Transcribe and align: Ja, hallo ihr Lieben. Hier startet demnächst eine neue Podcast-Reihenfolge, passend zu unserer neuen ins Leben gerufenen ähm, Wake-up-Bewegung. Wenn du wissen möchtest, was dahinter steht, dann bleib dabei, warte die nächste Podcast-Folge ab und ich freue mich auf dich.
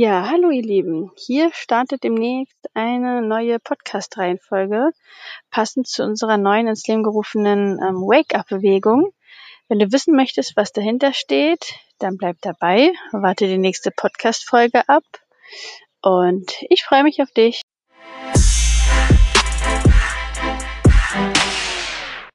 Ja, 0.00 0.28
hallo 0.30 0.50
ihr 0.50 0.62
Lieben. 0.62 1.10
Hier 1.16 1.50
startet 1.52 2.04
demnächst 2.04 2.56
eine 2.72 3.20
neue 3.20 3.58
Podcast-Reihenfolge, 3.58 4.92
passend 5.50 5.88
zu 5.88 6.04
unserer 6.04 6.36
neuen 6.36 6.68
ins 6.68 6.86
Leben 6.86 7.02
gerufenen 7.02 7.80
ähm, 7.82 7.96
Wake-up-Bewegung. 8.02 9.10
Wenn 9.66 9.80
du 9.80 9.90
wissen 9.90 10.14
möchtest, 10.14 10.56
was 10.56 10.70
dahinter 10.70 11.12
steht, 11.12 11.74
dann 11.98 12.16
bleib 12.16 12.36
dabei, 12.42 12.92
warte 13.10 13.48
die 13.48 13.58
nächste 13.58 13.90
Podcast-Folge 13.90 14.88
ab 14.88 15.02
und 16.00 16.54
ich 16.70 16.84
freue 16.84 17.02
mich 17.02 17.20
auf 17.20 17.32
dich. 17.32 17.62